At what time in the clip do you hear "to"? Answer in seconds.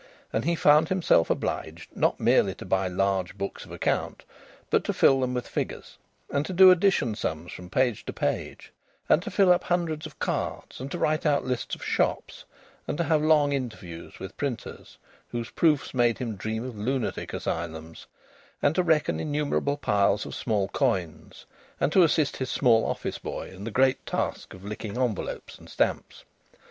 2.55-2.65, 4.85-4.93, 6.47-6.53, 8.07-8.11, 9.21-9.29, 10.89-10.97, 12.97-13.03, 18.73-18.81, 21.91-22.01